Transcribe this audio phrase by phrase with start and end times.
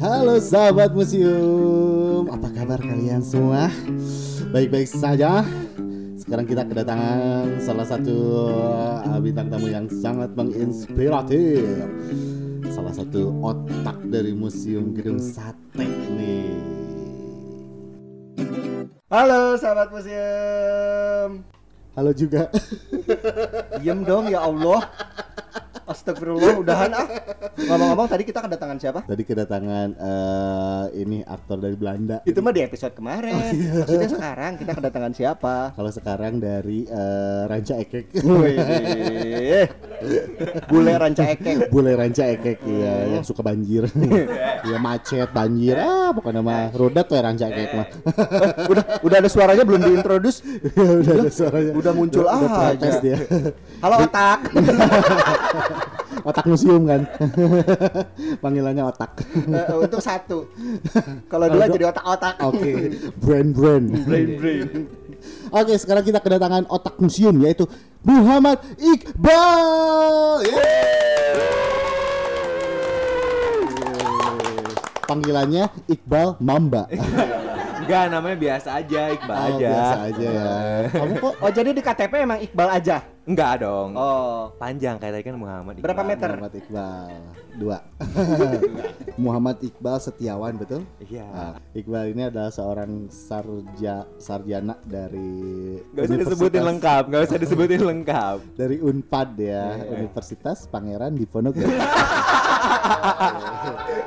[0.00, 3.68] Halo sahabat museum, apa kabar kalian semua?
[4.56, 5.44] Baik-baik saja.
[6.16, 8.16] Sekarang kita kedatangan salah satu
[9.04, 11.60] uh, bintang tamu yang sangat menginspiratif.
[12.72, 16.56] Salah satu otak dari Museum Gedung Sate nih.
[19.12, 21.44] Halo sahabat museum.
[21.92, 22.48] Halo juga.
[23.84, 24.88] Diem dong ya Allah.
[25.84, 27.06] Astagfirullah, udahan ah.
[27.60, 29.00] Ngomong-ngomong tadi kita kedatangan siapa?
[29.04, 32.24] Tadi kedatangan eh, ini aktor dari Belanda.
[32.24, 33.36] Itu mah di episode kemarin.
[33.84, 35.76] Maksudnya sekarang kita kedatangan siapa?
[35.76, 38.16] Kalau sekarang dari eh, Ranca Ekek.
[40.68, 41.68] Bule ranca ekek.
[41.68, 43.88] Bule Ranca Ekek ya, yang suka banjir.
[44.68, 45.76] ya macet, banjir.
[45.76, 47.86] Ah, pokoknya mah roda tuh ya Ranca Ekek mah.
[48.72, 50.40] udah udah ada suaranya belum diintroduce.
[51.00, 51.72] udah ada suaranya.
[51.76, 52.60] Udah muncul udah, udah aja.
[52.72, 53.18] protes dia.
[53.84, 54.38] Halo otak.
[56.24, 57.04] otak museum kan.
[58.42, 59.20] Panggilannya otak.
[59.36, 60.48] Eh, untuk satu.
[61.28, 62.34] Kalau dua jadi otak-otak.
[62.40, 63.86] Oke, brand brand.
[64.08, 64.68] Brain brain.
[65.52, 67.68] Oke, sekarang kita kedatangan otak museum yaitu
[68.02, 70.42] Muhammad Iqbal.
[75.04, 76.88] Panggilannya Iqbal Mamba.
[77.84, 79.68] Enggak, namanya biasa aja, Iqbal Oh, aja.
[79.68, 80.52] biasa aja ya.
[81.00, 82.96] Kamu kok Oh jadi di KTP emang Iqbal aja.
[83.24, 83.92] Enggak dong.
[83.94, 84.52] Oh.
[84.54, 85.84] Panjang kayak tadi kan Muhammad Iqbal.
[85.86, 86.30] Berapa meter?
[86.30, 87.08] Muhammad Iqbal
[87.54, 87.78] dua.
[89.16, 90.82] Muhammad Iqbal Setiawan betul?
[91.00, 91.24] Iya.
[91.26, 97.82] Nah, Iqbal ini adalah seorang sarja sarjana dari Gak usah disebutin lengkap, gak usah disebutin
[97.82, 98.36] lengkap.
[98.54, 99.88] dari Unpad ya, Iya.
[99.94, 101.64] Universitas Pangeran Diponegoro.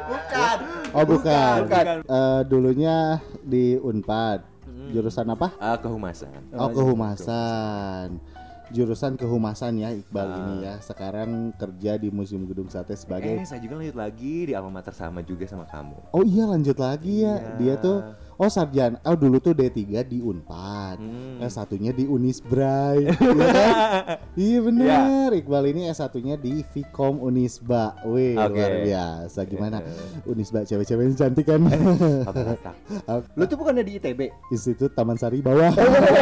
[0.08, 0.58] Bukan.
[0.94, 1.58] Oh bukan.
[1.66, 1.86] Bukan.
[2.06, 4.58] Eh, dulunya di Unpad.
[4.88, 5.52] Jurusan apa?
[5.60, 6.32] Ah, kehumasan.
[6.56, 8.24] Oh kehumasan.
[8.68, 10.80] Jurusan kehumasan ya Iqbal ini ya.
[10.80, 14.92] Sekarang kerja di Museum Gedung Sate sebagai Eh, saya juga lanjut lagi di alma mater
[14.96, 16.12] sama juga sama kamu.
[16.12, 17.36] Oh iya lanjut lagi ya.
[17.36, 17.52] Iya.
[17.60, 17.98] Dia tuh
[18.38, 19.02] oh sarjana.
[19.04, 20.98] Oh dulu tuh D3 di Unpad.
[20.98, 21.42] Hmm.
[21.42, 23.00] S1-nya di Unisbray.
[23.18, 24.04] Iya kan?
[24.38, 25.30] Iya benar.
[25.34, 27.98] Iqbal ini S1-nya di Vkom Unisba.
[28.06, 28.54] Wih, Oke.
[28.54, 29.40] luar biasa.
[29.46, 29.78] Gimana?
[30.24, 31.62] Unisba cewek-cewek yang cantik kan?
[33.38, 34.30] Lu tuh bukannya di ITB?
[34.50, 35.74] Institut Taman Sari bawah.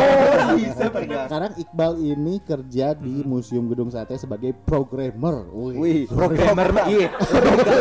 [0.59, 1.27] Bisa ternyata.
[1.27, 5.45] Sekarang Iqbal ini kerja di Museum Gedung Sate sebagai programmer.
[5.51, 5.75] Wih.
[5.75, 7.75] Wih, Programmer mah iya, lebih ke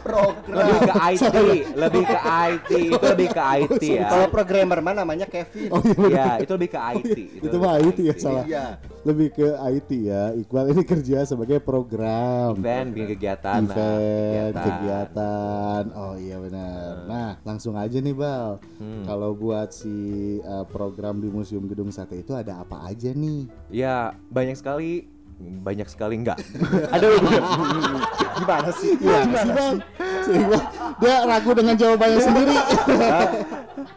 [0.00, 0.56] program.
[0.56, 1.36] lebih ke IT,
[1.76, 4.06] lebih ke IT, itu lebih ke IT ya.
[4.06, 5.70] Kalau programmer mah namanya Kevin.
[5.74, 6.38] Oh iya.
[6.38, 7.18] Iya, itu lebih ke IT.
[7.42, 8.44] Itu mah lebih IT ya salah.
[8.46, 8.66] Iya.
[9.04, 10.22] Lebih ke IT ya.
[10.38, 12.54] Iqbal ini kerja sebagai program.
[12.56, 15.82] Event, bikin kegiatan, event, kegiatan.
[15.96, 16.90] Oh iya benar.
[17.08, 18.58] Nah, langsung aja nih Bal.
[18.80, 19.04] Hmm.
[19.04, 23.48] Kalau buat si uh, program di Museum Gedung Sate itu ada apa aja nih?
[23.70, 25.08] Ya banyak sekali,
[25.40, 26.38] banyak sekali enggak.
[26.94, 27.06] Ada
[28.34, 28.98] Gimana sih?
[28.98, 29.74] Iya, si Bal.
[30.24, 30.62] Si Iqbal,
[30.98, 32.56] dia ragu dengan jawabannya sendiri.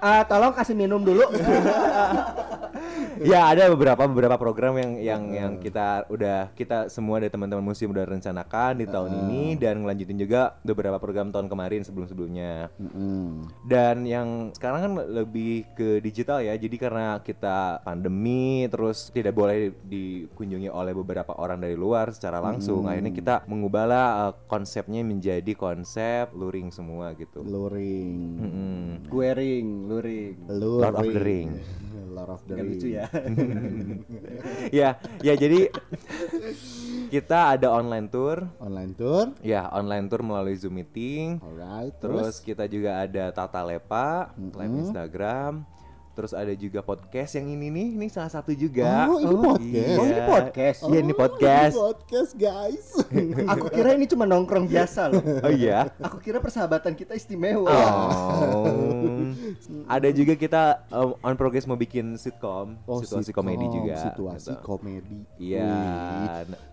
[0.01, 1.23] Ah, tolong kasih minum dulu.
[3.31, 7.93] ya ada beberapa beberapa program yang yang yang kita udah kita semua dari teman-teman museum
[7.93, 12.69] udah rencanakan di tahun ini dan ngelanjutin juga beberapa program tahun kemarin sebelum-sebelumnya.
[12.77, 13.49] Mm-mm.
[13.65, 16.53] Dan yang sekarang kan lebih ke digital ya.
[16.55, 22.85] Jadi karena kita pandemi terus tidak boleh dikunjungi oleh beberapa orang dari luar secara langsung.
[22.87, 27.41] Akhirnya kita mengubahlah uh, konsepnya menjadi konsep luring semua gitu.
[27.41, 28.17] Luring.
[28.37, 28.81] Mm-mm.
[29.07, 30.35] Gue ring, lu ring.
[30.47, 30.83] Luring.
[30.83, 31.49] Lord of the Ring.
[32.17, 32.71] Lord of the Gak Ring.
[32.75, 33.06] lucu ya.
[34.79, 35.71] Ya, ya jadi
[37.07, 38.43] kita ada online tour.
[38.59, 39.25] Online tour.
[39.39, 41.39] Ya, online tour melalui Zoom meeting.
[41.39, 41.95] Alright.
[42.03, 45.76] Terus kita juga ada Tata Lepa, live Instagram.
[46.17, 49.05] Terus ada juga podcast yang ini nih, ini salah satu juga.
[49.05, 49.93] Oh, ini podcast?
[49.93, 50.79] Oh, ini podcast?
[50.81, 51.73] Iya, ini podcast.
[51.77, 52.85] Oh, ini podcast guys.
[53.53, 55.21] Aku kira ini cuma nongkrong biasa loh.
[55.45, 55.93] Oh iya.
[56.01, 57.69] Aku kira persahabatan kita istimewa.
[57.69, 58.65] Oh.
[59.85, 63.93] ada juga kita um, on progress mau bikin sitcom, situasi sitcom, komedi juga.
[63.93, 64.65] Oh, Situasi gitu.
[64.65, 65.17] komedi.
[65.37, 65.69] Iya.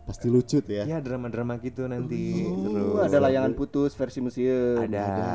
[0.08, 0.84] Pasti lucu tuh ya.
[0.88, 2.48] Ya drama-drama gitu nanti.
[2.48, 4.80] Uh, Terus ada layangan putus versi museum.
[4.80, 5.04] ada.
[5.04, 5.28] Ada.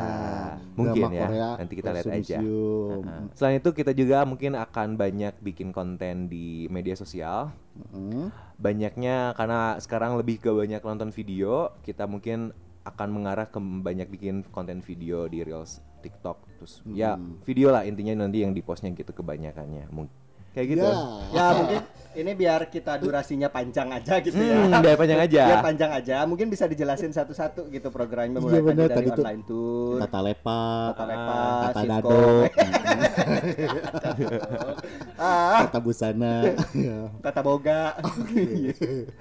[0.74, 1.28] Mungkin Drama ya.
[1.28, 2.38] Korea Nanti kita lihat aja.
[2.40, 3.02] museum.
[3.06, 7.52] Nah, Selain itu kita juga mungkin akan banyak bikin konten di media sosial.
[7.92, 8.32] Mm.
[8.56, 12.56] Banyaknya karena sekarang lebih ke banyak nonton video, kita mungkin
[12.88, 17.38] akan mengarah ke banyak bikin konten video di Reels, TikTok, terus ya Hmm.
[17.44, 19.92] video lah intinya nanti yang di postnya gitu kebanyakannya.
[19.92, 20.12] Mung-
[20.54, 20.86] kayak gitu.
[20.86, 20.96] Ya.
[21.36, 21.80] Ya mungkin
[22.18, 24.66] ini biar kita durasinya panjang aja gitu ya.
[24.66, 25.44] Hmm, biar panjang aja.
[25.46, 26.18] Biar panjang aja.
[26.26, 30.62] Mungkin bisa dijelasin satu-satu gitu programnya mulai Iya, bener, dari tadi online tour, Tata lepa,
[30.98, 31.94] tata lepa, tata sitkom.
[31.94, 32.18] dado,
[35.22, 36.34] ah, tata busana.
[37.26, 37.94] tata boga.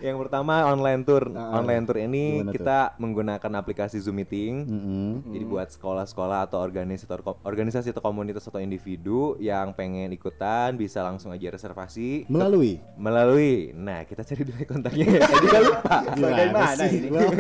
[0.01, 1.29] Yang pertama online tour.
[1.37, 2.55] Ah, online tour ini gimana tuh?
[2.57, 4.65] kita menggunakan aplikasi Zoom Meeting.
[4.65, 5.09] Mm-mm.
[5.29, 11.05] Jadi buat sekolah-sekolah atau organisasi atau organisasi atau komunitas atau individu yang pengen ikutan bisa
[11.05, 13.73] langsung aja reservasi Melalui melalui.
[13.73, 15.21] Nah, kita cari dulu kontaknya ya.
[15.21, 15.97] Saya juga lupa.
[16.13, 17.09] Bagaimana sih, ini?
[17.09, 17.31] Bang?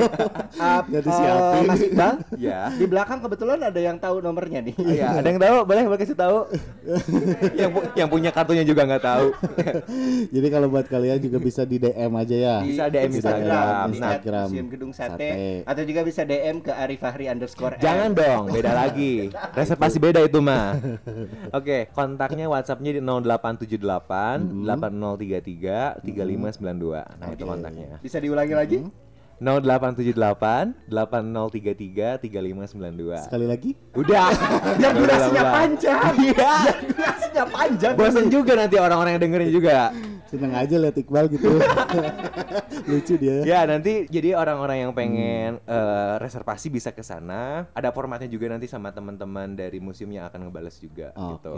[0.56, 1.62] Ah, Nggak eh.
[1.62, 2.60] Mas Iqbal, Ya.
[2.72, 4.74] di belakang kebetulan ada yang tahu nomornya nih.
[4.74, 5.56] Oh, ya, ada yang tahu?
[5.62, 6.38] Boleh boleh kasih tahu.
[7.54, 9.26] yang pu- yang punya kartunya juga nggak tahu.
[10.34, 12.56] Jadi kalau buat kalian juga bisa di DM aja ya.
[12.62, 13.74] Bisa DM Instagram.
[13.84, 14.46] di Instagram.
[14.48, 15.14] Museum Gedung Sate.
[15.18, 15.30] Sate.
[15.64, 17.76] atau juga bisa DM ke Arifahri underscore.
[17.78, 19.28] Jangan dong, beda lagi.
[19.58, 20.78] Reservasi beda itu mah.
[21.52, 27.20] Oke, kontaknya WhatsAppnya di 0878 8033 3592.
[27.20, 28.00] Nah, itu kontaknya.
[28.00, 28.80] Bisa diulangi lagi?
[29.38, 33.26] 0878 8033 3592.
[33.30, 33.70] Sekali lagi.
[33.94, 34.28] Udah.
[34.82, 36.12] Yang durasinya panjang.
[36.18, 36.52] Iya.
[36.66, 37.92] Yang durasinya panjang.
[37.94, 39.94] Bosan juga nanti orang-orang yang dengerin juga.
[40.28, 41.48] Seneng aja liat Iqbal gitu.
[42.90, 43.40] Lucu dia.
[43.48, 47.64] Ya nanti jadi orang-orang yang pengen eh, reservasi bisa ke sana.
[47.72, 51.32] Ada formatnya juga nanti sama teman-teman dari museum yang akan ngebales juga Oke.
[51.40, 51.56] gitu.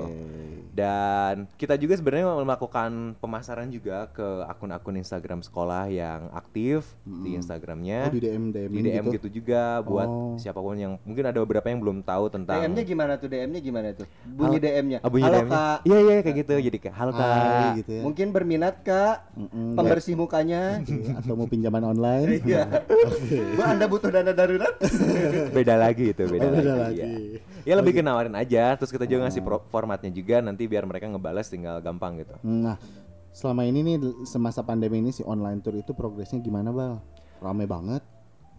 [0.70, 7.34] Dan kita juga sebenarnya melakukan pemasaran juga ke akun-akun Instagram sekolah yang aktif di
[7.72, 7.98] Instagramnya.
[8.02, 9.28] Oh, di DM DM di DM gitu.
[9.32, 10.34] juga buat Oh.
[10.36, 13.28] siapa pun yang mungkin ada beberapa yang belum tahu tentang DM-nya gimana tuh?
[13.30, 14.06] DM-nya gimana tuh?
[14.26, 14.98] Bunyi DM-nya.
[15.00, 15.54] Ah, bunyi Halo DM-nya.
[15.54, 15.78] Kak.
[15.86, 16.52] Iya iya kayak gitu.
[16.60, 17.72] Jadi kayak halo Kak.
[17.78, 18.02] gitu ya.
[18.02, 20.82] Mungkin berminat Kak Mm-mm, pembersih mukanya.
[21.16, 22.42] atau mau pinjaman online.
[22.42, 22.66] Iya.
[23.56, 24.74] Bu, Anda butuh dana darurat?
[25.56, 27.14] beda lagi itu beda, Oh, beda lagi, lagi.
[27.62, 27.70] Ya.
[27.70, 31.06] Ya lebih ke nawarin aja terus kita juga ngasih pro- formatnya juga nanti biar mereka
[31.06, 32.80] ngebales tinggal gampang gitu Nah,
[33.30, 36.98] selama ini nih semasa pandemi ini si online tour itu progresnya gimana, Bal?
[37.40, 38.04] Rame banget.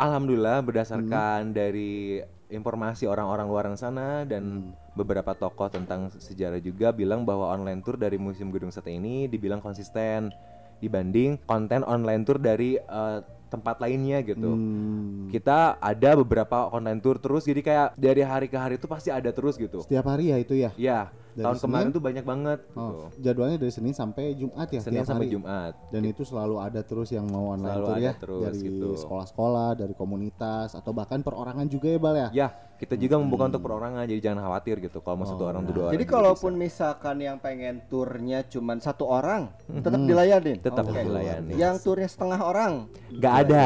[0.02, 2.18] Alhamdulillah berdasarkan dari
[2.50, 8.18] informasi orang-orang luar sana dan beberapa tokoh tentang sejarah juga bilang bahwa online tour dari
[8.20, 10.34] Museum Gedung Sate ini dibilang konsisten
[10.82, 13.20] dibanding konten online tour dari eh,
[13.54, 14.58] tempat lainnya gitu.
[14.58, 19.14] Hmm, Kita ada beberapa online tour terus jadi kayak dari hari ke hari itu pasti
[19.14, 19.86] ada terus gitu.
[19.86, 20.72] setiap hari ya itu ya.
[20.76, 21.96] Ya, Dari tahun kemarin Senin?
[21.96, 22.80] tuh banyak banget gitu.
[22.82, 25.36] Oh, jadwalnya dari Senin sampai Jumat ya Senin sampai hari.
[25.40, 25.74] Jumat.
[25.88, 28.88] Dan itu selalu ada terus yang mau online Selalu tour ada ya terus, dari gitu.
[29.00, 32.30] sekolah-sekolah, dari komunitas atau bahkan perorangan juga ya, Bal ya.
[32.32, 32.48] Ya,
[32.82, 35.00] kita juga membuka untuk perorangan jadi jangan khawatir gitu.
[35.00, 35.94] Kalau mau satu orang tuh dua orang.
[35.96, 36.64] Jadi kalaupun bisa.
[36.66, 40.58] misalkan yang pengen turnya cuman satu orang, tetap dilayanin.
[40.60, 41.00] Tetap Oke.
[41.00, 41.54] dilayani.
[41.56, 43.66] Yang turnya setengah orang, nggak ada.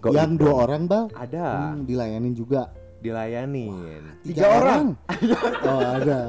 [0.00, 1.04] Kok yang dua orang, Bal?
[1.14, 2.72] ada Hmm, dilayanin juga.
[2.98, 4.02] Dilayanin.
[4.26, 4.84] Tiga orang.
[5.68, 6.20] oh, ada.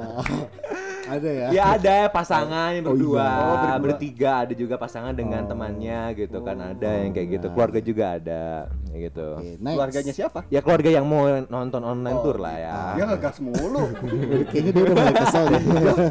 [1.09, 1.47] ada ya.
[1.49, 3.33] Ya ada pasangan yang Oh, berdua, iya.
[3.33, 3.77] Oh, berdua.
[3.81, 7.47] bertiga ada juga pasangan dengan temannya gitu kan ada yang kayak gitu.
[7.49, 9.27] Keluarga juga ada gitu.
[9.39, 9.75] Oke, next.
[9.77, 10.39] keluarganya siapa?
[10.53, 12.73] Ya keluarga yang mau nonton online tour lah ya.
[12.97, 13.83] Dia ngegas mulu.
[14.49, 15.63] Kayaknya dia udah mulai kesel deh.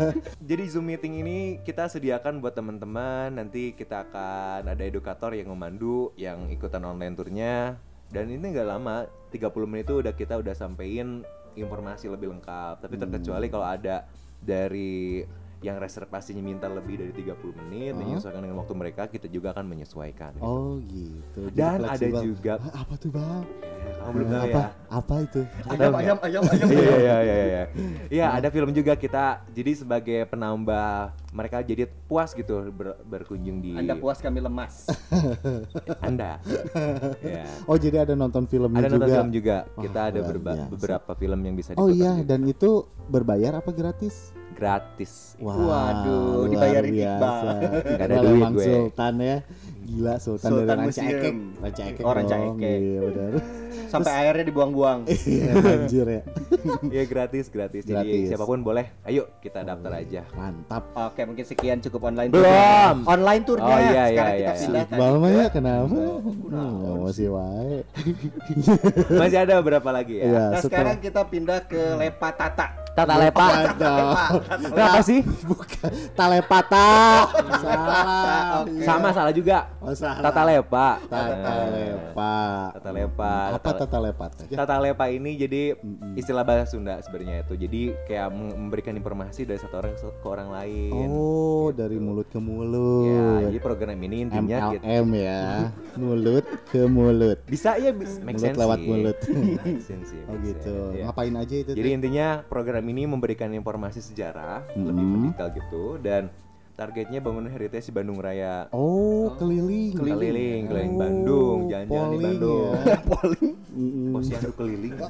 [0.51, 3.35] Jadi Zoom meeting ini kita sediakan buat teman-teman.
[3.35, 7.79] Nanti kita akan ada edukator yang memandu yang ikutan online tournya.
[8.09, 11.23] Dan ini nggak lama, 30 menit itu udah kita udah sampein
[11.59, 12.81] informasi lebih lengkap.
[12.85, 14.09] Tapi terkecuali kalau ada
[14.41, 15.21] dari
[15.61, 20.31] yang reservasinya minta lebih dari 30 menit menyesuaikan dengan waktu mereka, kita juga akan menyesuaikan.
[20.33, 20.45] gitu.
[20.45, 21.41] Oh gitu.
[21.49, 22.23] Jadi Dan ada fleksibel.
[22.25, 23.43] juga apa tuh bang?
[23.89, 24.53] kamu belum tahu apa?
[24.55, 24.69] ya?
[24.91, 25.41] Apa itu?
[25.67, 26.69] Ayam, ayam, ayam, ayam.
[26.69, 27.65] Iya iya iya iya iya.
[28.15, 30.91] Iya, ada film juga kita jadi sebagai penambah
[31.31, 34.87] mereka jadi puas gitu ber- berkunjung di Anda puas kami lemas.
[36.01, 36.39] Anda.
[37.25, 37.45] ya.
[37.65, 38.97] Oh jadi ada nonton filmnya Ada juga.
[38.97, 39.57] nonton film juga.
[39.69, 40.71] Wah, Kita ada berba- biasa.
[40.71, 42.29] beberapa film yang bisa Oh diputar iya, juga.
[42.29, 42.71] dan itu
[43.09, 44.31] berbayar apa gratis?
[44.59, 45.39] Gratis.
[45.39, 46.93] Wah, Waduh, dibayarin.
[46.99, 47.47] Iqbal.
[47.95, 48.67] Nggak ada duit gue.
[48.67, 49.39] Sultan ya.
[49.89, 51.09] Gila Sultan, Sultan dari Ranca Museum.
[51.09, 51.35] Ekek.
[51.59, 52.03] Ranca Ekek.
[52.05, 52.57] Oh, Ranca dong.
[52.59, 52.77] Ekek.
[52.79, 53.31] Iya benar.
[53.93, 54.99] Sampai airnya dibuang-buang.
[55.29, 56.23] Iya, Anjir ya.
[56.95, 57.83] Iya gratis, gratis.
[57.83, 58.29] Jadi Gratis.
[58.29, 58.85] siapa pun boleh.
[59.03, 60.29] Ayo kita daftar aja.
[60.35, 60.93] Mantap.
[60.93, 62.97] Oke, mungkin sekian cukup online Belum.
[63.07, 63.65] Online tournya.
[63.67, 64.53] Oh, iya, Sekarang iya, kita iya.
[64.61, 65.97] pindah ke- ya kenapa?
[66.49, 67.77] Hmm, masih wae.
[69.09, 70.25] Masih ada beberapa lagi ya?
[70.27, 72.67] Iya, Nah, sekarang kita pindah ke Lepa Tata.
[72.93, 73.47] Tata Lepa.
[73.65, 74.11] Aduh.
[74.75, 75.23] Kenapa sih?
[75.47, 76.91] Bukan talepata.
[77.63, 78.67] Salah.
[78.67, 78.83] Oke.
[78.83, 79.71] Sama salah juga.
[79.79, 80.19] Oh, salah.
[80.21, 80.99] Tata Lepa.
[81.07, 82.35] Tata Eh, lepa.
[82.75, 83.35] Tata Lepa.
[83.55, 84.31] Apa Tata- lepat?
[84.45, 85.79] Tata lepa ini jadi
[86.15, 87.55] istilah bahasa Sunda sebenarnya itu.
[87.55, 91.07] Jadi kayak mem- memberikan informasi dari satu orang ke orang lain.
[91.09, 93.41] Oh, dari mulut ke Ya, mulut.
[93.47, 95.43] jadi program ini intinya MLM ya.
[95.95, 97.39] Mulut ke mulut.
[97.47, 98.89] bisa ya bis, make Mulut sense lewat sih.
[98.89, 99.17] mulut.
[99.59, 100.77] Make sense sih, Oh gitu.
[100.93, 101.07] ya.
[101.07, 101.71] Ngapain aja itu?
[101.71, 101.95] Jadi teh?
[101.95, 105.13] intinya program ini memberikan informasi sejarah lebih Hmm.
[105.23, 106.35] mendetail gitu dan
[106.79, 108.71] targetnya bangun heritage di Bandung Raya.
[108.71, 109.99] Oh, keliling.
[109.99, 112.71] Keliling, keliling Oh, Bandung, jalan-jalan di Bandung.
[112.87, 112.97] ya.
[113.11, 113.55] Polling.
[114.15, 114.95] Posyandu keliling.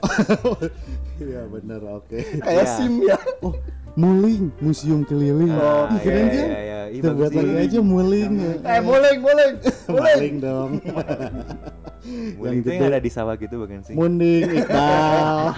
[1.19, 2.15] Iya bener, oke.
[2.15, 2.79] kayak Iya.
[2.79, 3.19] SIM ya.
[3.43, 3.51] Oh,
[3.99, 5.51] muling, museum keliling.
[5.51, 6.31] Ih, keren iya, kan?
[6.31, 6.81] iya, iya.
[6.89, 8.33] Ih, Kita buat lagi aja muling.
[8.63, 9.55] Eh, muling, muling.
[9.93, 10.35] Muling.
[10.39, 10.71] Dong.
[12.39, 12.79] Muling itu gede.
[12.79, 13.93] yang ada di sawah gitu bukan sih?
[13.99, 15.53] Munding Iqbal.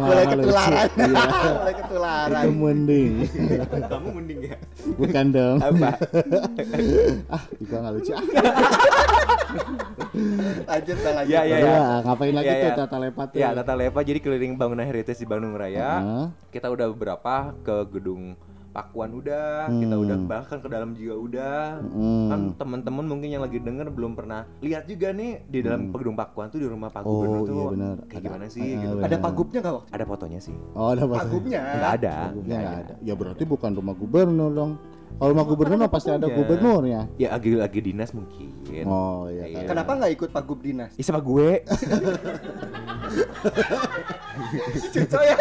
[0.00, 0.88] Mulai ketularan.
[0.96, 1.24] Iya.
[1.60, 2.42] Mulai ketularan.
[2.42, 3.12] Itu munding.
[3.90, 4.56] Kamu mending ya?
[4.96, 5.56] Bukan dong.
[5.60, 5.90] Apa?
[7.34, 8.12] ah, Iqbal nggak lucu.
[10.66, 11.30] Lanjut, dah lanjut.
[11.30, 11.80] Iya, iya, ya, iya.
[12.06, 12.78] ngapain lagi Iya, tuh iya.
[12.78, 13.38] Tata Lepa tuh?
[13.38, 15.90] Ya, Tata Lepa jadi keliling bangunan heritage di Bandung Raya.
[16.00, 16.26] Heeh.
[16.50, 18.34] Kita udah beberapa ke gedung
[18.70, 20.04] Pakuan udah, kita Hmm.
[20.06, 21.62] udah bahkan ke dalam juga udah.
[21.82, 22.28] Hmm.
[22.28, 26.48] Kan teman-teman mungkin yang lagi denger belum pernah lihat juga nih di dalam gedung Pakuan
[26.48, 27.10] tuh di rumah Pak Hmm.
[27.10, 27.96] Oh, Gubernur tuh iya benar.
[28.00, 28.94] kayak Ada- gimana sih ah, gitu.
[28.94, 29.06] benar.
[29.06, 29.90] Ada pagubnya nggak waktu?
[29.90, 30.56] Ada fotonya sih.
[30.72, 31.02] Oh, ada?
[31.04, 31.60] Pagubnya.
[31.68, 32.14] Enggak ada.
[32.24, 32.94] Pagubnya nggak ada.
[33.00, 34.72] Ya berarti bukan rumah gubernur dong.
[35.10, 37.10] Kalau rumah gubernur mah pasti ada gubernurnya.
[37.16, 38.54] Ya lagi lagi dinas mungkin.
[38.86, 39.44] Oh iya.
[39.44, 39.56] Iya.
[39.60, 39.74] kan.
[39.74, 40.94] Kenapa nggak ikut pagub dinas?
[40.94, 41.66] Ih sama gue.
[44.90, 45.36] Cuco ya.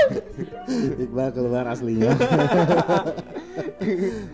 [0.97, 2.13] Iqbal keluar aslinya.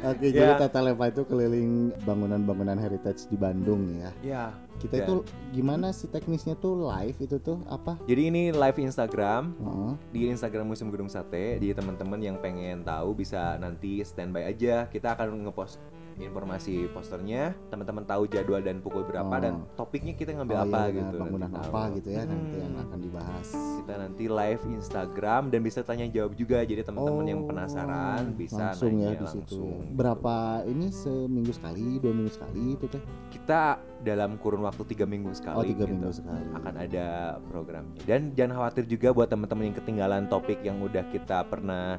[0.06, 0.60] Oke, jadi Ya.
[0.60, 4.12] Tata Lepa itu keliling bangunan-bangunan heritage di Bandung ya.
[4.22, 4.46] ya.
[4.75, 5.15] Kita Dan- itu
[5.51, 7.96] gimana sih teknisnya tuh live itu tuh apa?
[8.04, 9.92] Jadi ini live Instagram Heeh.
[10.12, 11.56] di Instagram Museum Gedung Sate.
[11.56, 14.86] Jadi teman-teman yang pengen tahu bisa nanti standby aja.
[14.86, 15.80] Kita akan ngepost
[16.17, 17.51] informasi posternya.
[17.67, 19.38] Teman-teman tahu jadwal dan pukul berapa Oh.
[19.38, 21.15] dan topiknya kita ngambil Oh, apa iya gitu.
[21.17, 21.95] Bangunan nanti apa tahu.
[21.95, 22.84] gitu ya nanti yang Hmm.
[22.84, 23.50] akan dibahas.
[23.75, 26.57] Kita nanti live Instagram dan bisa tanya jawab juga.
[26.62, 29.60] Jadi teman-teman yang Oh, penasaran bisa langsung nanya ya di situ.
[29.60, 29.79] langsung.
[29.81, 29.93] ya.
[29.93, 33.03] Berapa ini seminggu sekali, dua minggu sekali itu teh?
[33.29, 33.62] Kita
[33.98, 35.55] dalam kurun waktu tiga minggu sekali.
[35.55, 35.91] Oh tiga gitu.
[35.91, 36.43] minggu sekali.
[36.55, 37.07] akan ada
[37.43, 41.98] programnya dan jangan khawatir juga buat teman-teman yang ketinggalan topik yang udah kita pernah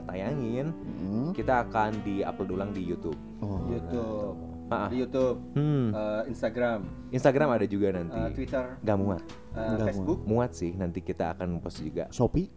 [0.00, 1.30] tayangin Hmm.
[1.30, 3.16] kita akan di-upload ulang di YouTube.
[3.38, 3.68] Oh.
[3.68, 4.36] YouTube.
[4.64, 4.88] Ah, ah.
[4.88, 8.16] Di YouTube, Hmm, eh, Instagram, Instagram ada juga nanti.
[8.16, 9.20] eh, Twitter, Gak muat,
[9.52, 10.18] eh, Nggak Facebook.
[10.24, 10.72] muat sih.
[10.72, 12.08] Nanti kita akan post juga.
[12.08, 12.48] Shopee?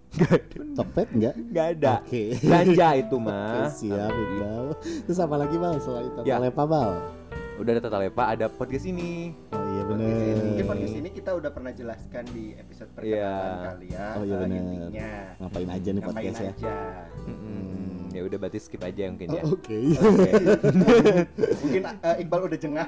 [0.74, 1.36] Tokped enggak?
[1.52, 1.92] Gak ada.
[2.00, 2.40] Oke.
[2.40, 3.68] Ganja itu mah.
[3.70, 4.66] siap Iqbal.
[5.04, 6.40] Terus apa lagi Bal selain Tata Ya.
[6.40, 6.92] Lepa Bal?
[7.60, 9.36] Udah ada Tata Lepa, ada podcast ini.
[9.52, 10.42] Oh iya ini.
[10.44, 13.64] Mungkin podcast ini kita udah pernah jelaskan di episode perkenalan Iya.
[13.64, 14.06] kali ya.
[14.12, 14.58] Oh, iya eh, bener.
[14.60, 15.12] intinya.
[15.40, 16.52] Ngapain aja nih Ngapain podcast ya?
[16.52, 16.76] aja.
[17.24, 17.76] Mm-mm.
[18.08, 19.42] Ya udah berarti skip aja mungkin ya.
[19.44, 19.78] Oh, Oke.
[19.94, 20.32] Oke.
[21.62, 22.88] Mungkin eh, Iqbal udah jengah.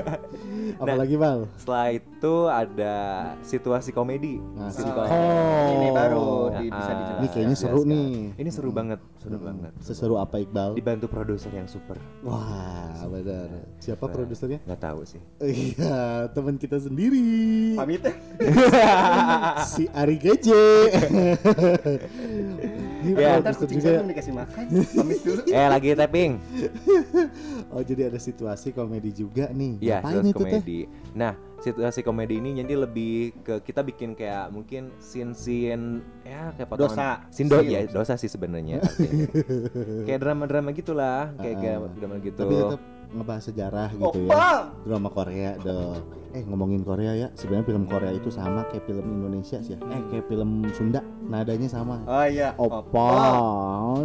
[0.80, 1.44] Apalagi Bal?
[1.56, 2.94] Setelah itu ada
[3.42, 4.40] situasi komedi.
[4.56, 5.04] Nah, Sitcom.
[5.04, 5.68] Oh.
[5.76, 6.28] Ini baru
[6.60, 7.16] di- Ah, bisa dijelaskan.
[7.16, 8.08] Ini kayaknya seru nih.
[8.34, 9.72] Ini seru banget, seru banget.
[9.80, 10.70] Seseru apa Iqbal?
[10.72, 11.96] Dibantu produser yang super.
[12.20, 13.48] Wah, benar.
[13.78, 14.14] Siapa Super.
[14.14, 14.58] produsernya?
[14.62, 15.20] Nggak tahu sih.
[15.40, 16.00] Iya,
[16.30, 17.24] teman kita sendiri.
[17.74, 18.12] Pamit ya.
[19.70, 20.64] si Ari Gece.
[23.00, 24.00] Ini Ya, Ntar kucing juga.
[24.02, 24.64] dikasih makan.
[24.96, 25.40] Pamit dulu.
[25.46, 26.32] eh lagi tapping.
[27.70, 29.78] Oh, jadi ada situasi komedi juga nih.
[29.78, 30.42] Iya, Ngapain situasi itu teh?
[30.50, 30.78] komedi.
[31.12, 36.90] Nah, situasi komedi ini jadi lebih ke kita bikin kayak mungkin scene-scene ya kayak potongan
[36.90, 37.10] Dosa.
[37.28, 37.70] scene do Scene.
[37.70, 38.82] ya dosa sih sebenarnya.
[40.06, 42.38] kayak drama-drama gitulah, kayak Ah, kayak drama gitu.
[42.38, 44.30] Tapi tetap ngebahas sejarah gitu ya.
[44.30, 44.46] Opa.
[44.86, 46.02] Drama Korea dong.
[46.30, 49.78] Eh ngomongin Korea ya, sebenarnya film Korea itu sama kayak film Indonesia sih ya.
[49.90, 52.06] Eh kayak film Sunda, nadanya sama.
[52.06, 52.54] Oh iya.
[52.54, 53.10] Opa,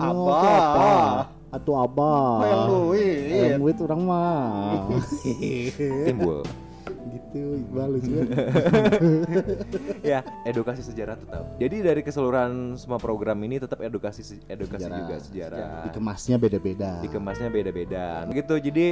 [0.01, 0.37] Apa?
[0.41, 0.89] apa?
[1.53, 2.11] Atau apa?
[2.43, 3.29] Yang duit.
[3.29, 4.89] Yang duit orang mah.
[6.09, 6.41] Timbul.
[7.15, 8.11] Gitu, Iqbal lucu.
[8.11, 8.25] ya.
[10.15, 11.43] ya, edukasi sejarah tetap.
[11.55, 14.99] Jadi dari keseluruhan semua program ini tetap edukasi se- edukasi Sejarah.
[14.99, 15.67] juga sejarah.
[15.87, 16.91] Dikemasnya beda-beda.
[16.99, 18.05] Dikemasnya beda-beda.
[18.29, 18.55] Gitu.
[18.61, 18.85] Jadi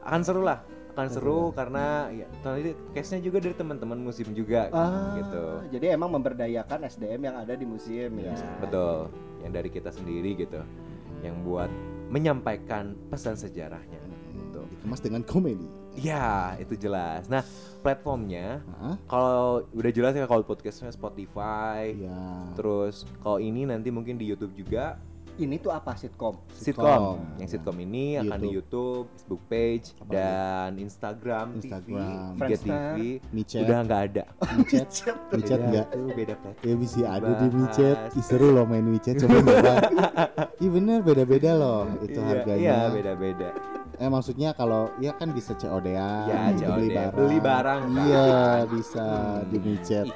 [0.00, 0.60] akan seru lah.
[0.90, 5.44] Akan seru karena ya nanti case-nya juga dari teman-teman musim juga Ah, gitu.
[5.70, 8.32] Jadi emang memberdayakan SDM yang ada di museum ya.
[8.58, 9.12] Betul.
[9.44, 10.56] Yang dari kita sendiri gitu.
[11.20, 11.68] Yang buat
[12.08, 14.00] menyampaikan pesan sejarahnya.
[14.32, 14.60] Gitu.
[14.72, 15.68] Dikemas dengan komedi.
[15.96, 17.24] Ya, itu jelas.
[17.26, 17.40] Nah,
[17.80, 18.96] platformnya Hah?
[19.08, 22.52] kalau udah jelas ya kalau podcastnya Spotify, Ya.
[22.52, 25.00] terus kalau ini nanti mungkin di YouTube juga
[25.36, 26.40] Ini tuh apa sitkom?
[26.48, 26.80] sitcom.
[26.80, 27.02] Sitcom.
[27.36, 32.08] Yang sitcom ini akan di YouTube, Facebook page, Apa dan Instagram, Instagram.
[32.24, 32.98] TV, Friendster, TV,
[33.30, 34.24] Micet, udah nggak ada.
[34.56, 34.88] micet,
[35.36, 35.86] micet Beda, enggak?
[35.92, 36.64] Itu beda platform.
[36.64, 37.96] Ya bisa ada di micet.
[38.10, 39.72] Ih, seru loh main micet coba coba.
[40.56, 42.64] Iya bener beda-beda loh itu Iya, harganya.
[42.64, 43.48] Iya, beda-beda.
[43.96, 47.12] Eh maksudnya kalau ya kan bisa COD-an, Ya, beli COD, barang.
[47.14, 48.00] beli barang, kan.
[48.02, 48.24] Iya,
[48.66, 49.06] bisa
[49.46, 50.06] di micet.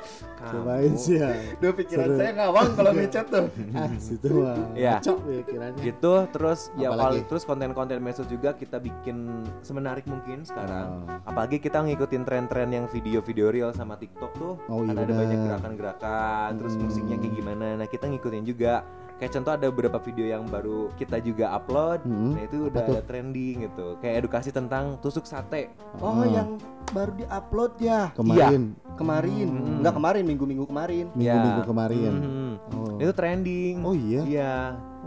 [0.41, 1.29] Cobain sih ya.
[1.57, 2.17] Duh pikiran Seru.
[2.17, 3.47] saya ngawang kalau micet tuh.
[3.77, 4.57] Ah, situ mah.
[4.73, 4.97] Iya.
[5.13, 5.81] Cocok ya kiranya.
[5.81, 7.03] gitu terus ya Apalagi?
[7.19, 9.17] kalau terus konten-konten medsos juga kita bikin
[9.61, 11.21] semenarik mungkin sekarang Oh.
[11.25, 15.39] apalagi kita ngikutin tren-tren yang video-video real sama TikTok tuh Oh, iya kan ada banyak
[15.43, 16.85] gerakan-gerakan terus Hmm.
[16.85, 18.87] musiknya kayak gimana nah kita ngikutin juga
[19.21, 23.03] kayak contoh ada beberapa video yang baru kita juga upload, Hmm, nah itu udah ada
[23.05, 25.69] trending gitu, kayak edukasi tentang tusuk sate.
[26.01, 26.25] Oh, Ah.
[26.25, 26.57] yang
[26.91, 29.49] baru di-upload ya kemarin kemarin.
[29.49, 29.79] Hmm.
[29.85, 31.07] Enggak kemarin, minggu-minggu kemarin.
[31.13, 31.69] minggu-minggu Ya.
[31.69, 32.13] kemarin.
[32.17, 32.53] Mhm.
[32.75, 32.97] Oh.
[33.01, 33.77] Itu trending.
[33.81, 34.21] Oh iya.
[34.25, 34.55] Iya,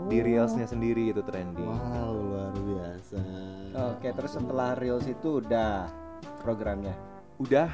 [0.06, 0.24] di Oh.
[0.24, 1.66] reelsnya sendiri itu trending.
[1.66, 3.18] Wow, luar biasa.
[3.94, 5.90] Oke, terus setelah Reels itu udah
[6.42, 6.94] programnya.
[7.38, 7.70] Udah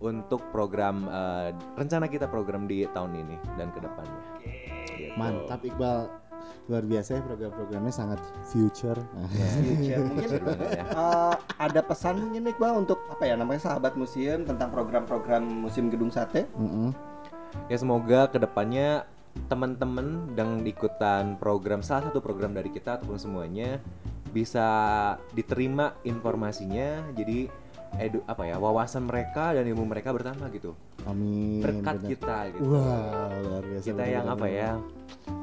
[0.00, 4.20] untuk program eh, rencana kita program di tahun ini dan ke depannya.
[4.92, 5.14] Gitu.
[5.16, 6.10] Mantap Iqbal.
[6.64, 8.96] Luar biasa ya program-programnya sangat future.
[9.60, 10.00] Future.
[10.08, 10.84] Mungkin Seru banget ya.
[10.88, 15.92] eh, ada pesan mungkin nih Bang untuk apa ya namanya sahabat museum tentang program-program Museum
[15.92, 16.48] Gedung Sate.
[16.56, 16.96] Mm-mm.
[17.68, 19.04] Ya semoga ke depannya
[19.50, 23.82] teman-teman yang ikutan program salah satu program dari kita ataupun semuanya
[24.30, 24.66] bisa
[25.34, 27.46] diterima informasinya jadi
[27.96, 30.74] edu apa ya wawasan mereka dan ilmu mereka bertambah gitu
[31.04, 31.60] Amin.
[31.60, 32.08] berkat bener.
[32.10, 33.84] kita gitu Wow, luar biasa.
[33.84, 34.70] kita bener, yang bener, apa ya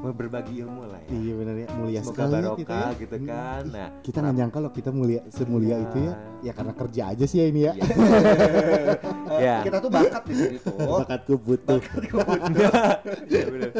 [0.02, 2.98] mau berbagi ilmu lah ya Iya benar ya, mulia semoga sekali ya barokah kita ya.
[2.98, 5.84] gitu kan nah Kita nggak nyangka loh kita mulia semulia Iya.
[5.84, 6.14] itu ya.
[6.42, 7.72] Ya karena kerja aja sih ya ini ya.
[7.72, 7.86] Iya.
[9.32, 9.64] Ya.
[9.64, 10.76] Kita tuh bakat di sini tuh.
[10.76, 11.80] Bakatku butuh.
[13.32, 13.70] Iya, bener.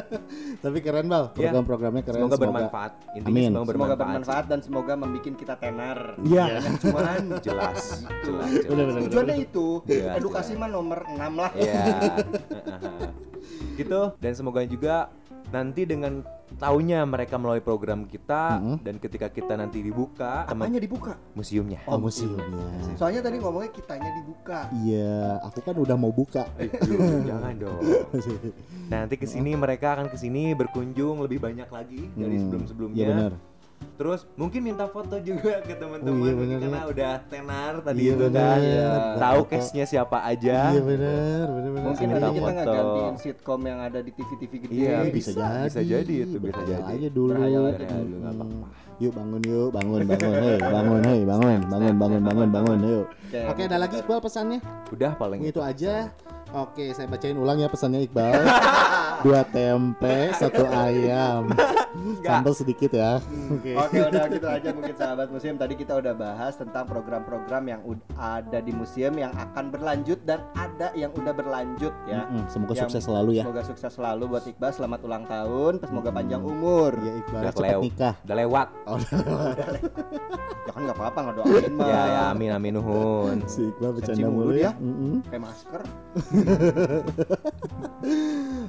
[0.58, 1.52] Tapi keren bal, Iya.
[1.52, 2.18] program-programnya keren.
[2.24, 3.50] semoga bermanfaat intinya Amin.
[3.52, 5.98] semoga Semoga bermanfaat, bermanfaat dan semoga membuat kita tenar.
[6.24, 6.44] Iya.
[6.80, 7.04] cuman
[7.38, 8.48] jelas jelas, jelas.
[8.64, 9.00] Bener, bener.
[9.06, 11.52] Tujuannya itu, Iya, edukasi mah nomor 6 lah.
[11.52, 11.82] Iya.
[13.72, 15.08] gitu dan semoga juga
[15.52, 18.76] nanti dengan taunya mereka melalui program kita Mhm.
[18.80, 21.16] dan ketika kita nanti dibuka Apanya dibuka?
[21.32, 21.80] museumnya.
[21.84, 22.44] Oh, museumnya.
[22.94, 24.68] Soalnya tadi ngomongnya kitanya dibuka.
[24.74, 26.44] Iya, aku kan udah mau buka.
[26.58, 27.80] Aduh, jangan dong.
[28.92, 32.96] Nanti ke sini mereka akan ke sini berkunjung lebih banyak lagi dari Hmm, sebelum-sebelumnya.
[32.96, 33.32] Iya benar.
[33.92, 36.84] Terus mungkin minta foto juga ke teman-teman Oh, iya karena ya.
[36.88, 38.40] udah tenar tadi Iya itu bener.
[38.40, 38.58] kan.
[38.58, 38.88] Iya.
[39.16, 40.56] Tahu case-nya siapa aja.
[40.68, 41.84] Iya benar, benar benar.
[41.84, 42.56] Mungkin Minta nanti kita foto.
[42.56, 44.72] ngegantiin sitkom yang ada di TV-TV gede.
[44.72, 45.62] Iya, Iya, bisa, bisa, jadi.
[45.62, 46.92] bisa jadi itu, bisa Berhayal jadi.
[46.94, 47.30] aja dulu.
[47.30, 48.42] Berhayal aja dulu, nggak Hmm.
[48.42, 48.66] apa-apa.
[48.94, 53.06] Yuk bangun yuk, bangun bangun, hei bangun, hei bangun, bangun, bangun, bangun, bangun, yuk.
[53.26, 53.40] Oke.
[53.48, 54.58] Oke, ada lagi Iqbal pesannya?
[54.88, 56.12] Udah paling Itu aja.
[56.52, 58.30] Oke, saya bacain ulang ya pesannya Iqbal.
[59.24, 61.50] Dua tempe, satu ayam.
[62.22, 63.20] Sambal sedikit ya.
[63.48, 63.72] Oke.
[63.74, 67.80] Oke udah gitu aja mungkin sahabat museum tadi kita udah bahas tentang program-program yang
[68.14, 72.24] ada di museum yang akan berlanjut dan ada yang udah berlanjut ya.
[72.24, 73.42] Mm-mm, Semoga Yang- sukses selalu ya.
[73.42, 76.90] Semoga sukses selalu buat Iqbal selamat ulang tahun, semoga panjang umur.
[76.94, 78.14] Iya Iqbal Udah cepat nikah.
[78.22, 78.68] udah lewat.
[78.84, 78.98] Oh,
[80.62, 81.86] Ya kan nggak apa-apa ngedoain mah.
[81.86, 83.36] Ya ya amin amin nuhun.
[83.44, 84.72] si Iqbal bercanda mulu ya.
[84.78, 85.20] Mm-mm.
[85.26, 85.82] Kayak masker.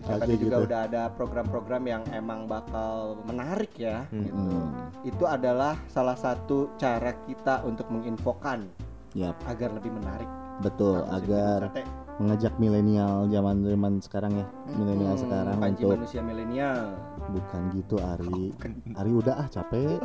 [0.03, 0.65] Oke Tadi juga gitu.
[0.67, 4.05] udah ada program-program yang emang bakal menarik ya.
[4.09, 4.23] Hmm.
[4.23, 4.57] gitu.
[5.05, 8.65] Itu adalah salah satu cara kita untuk menginfokan
[9.13, 10.25] Yap, agar lebih menarik.
[10.61, 11.73] betul agar
[12.17, 14.45] mengajak milenial zaman zaman sekarang ya.
[14.71, 16.93] Milenial Hmm, sekarang Panji untuk manusia milenial.
[17.23, 18.53] bukan gitu Ari.
[18.93, 19.97] Ari udah ah capek.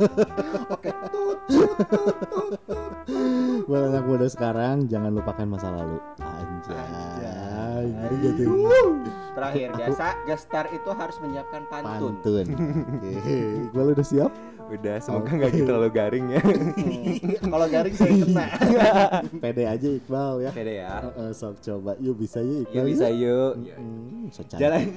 [0.74, 1.38] Oke, tut.
[3.66, 6.00] Buat anak muda sekarang jangan lupakan masa lalu.
[6.24, 7.84] Anjay.
[7.86, 8.44] Ngeri gitu.
[9.36, 12.16] Terakhir Aku- biasa gestar itu harus menyiapkan pantun.
[12.16, 12.46] Pantun.
[12.96, 13.12] Oke,
[13.68, 14.32] Iqbal udah siap?
[14.66, 16.40] Udah semoga nggak gitu terlalu garing ya.
[16.42, 17.14] Hmm,
[17.46, 18.46] Kalau garing saya kena.
[19.44, 20.50] Pede aja Iqbal ya.
[20.50, 21.06] Pede ya.
[21.06, 21.94] Heeh, sok coba.
[21.98, 22.74] Yuk bisa yuk Iqbal.
[22.74, 23.52] Yuk bisa yuk.
[23.70, 24.42] Hmm, so.
[24.50, 24.90] Jalan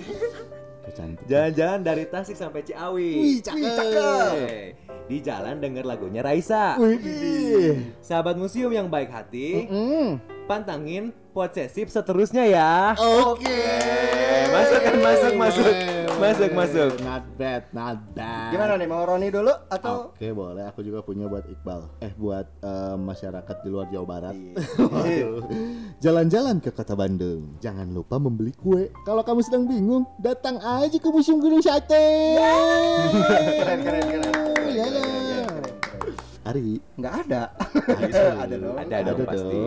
[0.80, 1.22] So cantik.
[1.28, 3.12] jalan-jalan dari Tasik sampai Ciawi.
[3.14, 4.32] Wih, cakep.
[4.42, 4.74] Hey,
[5.06, 6.80] Di jalan denger lagunya Raisa.
[6.80, 7.94] Wih.
[8.00, 10.18] Sahabat museum yang baik hati, Mm.
[10.46, 12.98] pantangin posesif seterusnya ya.
[12.98, 13.54] Oke.
[14.60, 15.66] Masuk kan, masuk, masuk.
[16.20, 16.92] Masuk, masuk.
[17.00, 18.52] Not bad, not bad.
[18.52, 22.44] Gimana nih mau Roni dulu atau Oke boleh, aku juga punya buat Iqbal Eh buat
[22.60, 24.36] eh, masyarakat di luar Jawa Barat
[25.08, 25.28] Iya.
[26.04, 31.08] Jalan-jalan ke kota Bandung Jangan lupa membeli kue Kalau kamu sedang bingung, datang aja ke
[31.08, 32.36] Museum Gunung Sate
[33.56, 34.34] keren keren keren.
[34.36, 34.84] Iya, Keren, keren, iya.
[34.84, 35.19] keren, keren.
[36.48, 37.42] Ari Nggak ada.
[38.44, 38.78] ada dong.
[38.80, 39.60] Ada dong pasti.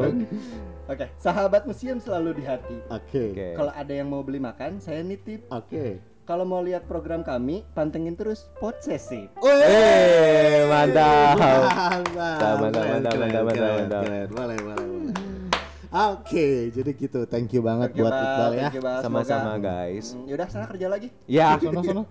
[0.90, 2.76] Oke, sahabat museum selalu di hati.
[2.90, 3.48] Oke Oke.
[3.54, 5.46] Kalau ada yang mau beli makan, saya nitip.
[5.52, 9.26] Oke Kalau mau lihat program kami, pantengin terus Podsesif.
[9.42, 11.34] Eh, mantap.
[11.34, 14.02] Mantap, mantap, mantap, mantap, mantap.
[14.06, 15.31] Boleh, boleh, boleh.
[15.92, 17.20] Oke, jadi gitu.
[17.24, 18.24] Thank you banget Thank you, buat Bal.
[18.24, 18.68] Iqbal ya.
[19.00, 20.06] Sama-sama guys.
[20.12, 21.08] Hmm, Yaudah, sana kerja lagi.
[21.26, 22.02] Ya, Sono, sono.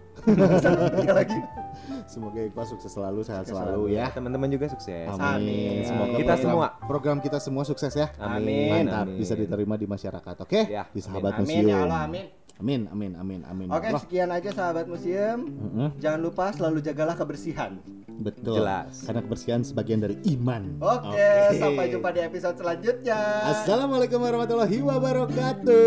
[0.62, 1.40] Sana kerja lagi.
[2.12, 4.12] Semoga Iqbal sukses selalu, sehat Sukses selalu ya.
[4.12, 5.10] teman-teman juga sukses.
[5.10, 5.82] Amin.
[5.82, 6.68] Semoga Kita program- semua.
[6.84, 8.14] program kita semua sukses ya.
[8.18, 8.70] Amin.
[8.86, 9.18] Mantap, amin.
[9.18, 10.36] bisa diterima di masyarakat.
[10.40, 10.62] Oke?
[10.68, 11.66] Ya, Di sahabat Amin museum.
[11.68, 12.26] ya Allah, amin.
[12.62, 13.74] Amin, amin, amin, amin.
[13.74, 13.98] Oke, Allah.
[14.06, 15.50] sekian aja sahabat museum.
[15.50, 17.82] Mm-mm, Jangan lupa selalu jagalah kebersihan.
[18.22, 18.62] Betul.
[18.62, 19.02] Jelas.
[19.02, 20.78] Karena kebersihan sebagian dari iman.
[20.78, 23.18] Oke, sampai jumpa di episode selanjutnya.
[23.50, 25.82] Assalamualaikum warahmatullahi wabarakatuh.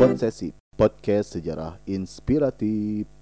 [0.00, 3.21] Podsesi Podcast Sejarah Inspiratif.